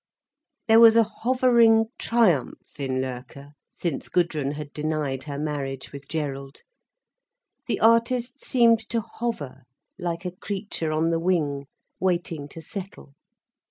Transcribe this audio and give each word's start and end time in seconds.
There 0.67 0.79
was 0.79 0.95
a 0.95 1.03
hovering 1.03 1.85
triumph 1.99 2.79
in 2.79 3.01
Loerke, 3.01 3.51
since 3.71 4.09
Gudrun 4.09 4.53
had 4.53 4.73
denied 4.73 5.25
her 5.25 5.37
marriage 5.37 5.91
with 5.91 6.09
Gerald. 6.09 6.63
The 7.67 7.79
artist 7.81 8.43
seemed 8.43 8.79
to 8.89 9.01
hover 9.01 9.61
like 9.99 10.25
a 10.25 10.31
creature 10.31 10.91
on 10.91 11.11
the 11.11 11.19
wing, 11.19 11.67
waiting 11.99 12.47
to 12.47 12.63
settle. 12.63 13.13